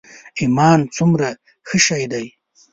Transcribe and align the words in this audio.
ایمان 0.39 0.79
څومره 0.95 1.27
ښه 1.67 1.77
شی 1.85 2.03
دی. 2.11 2.25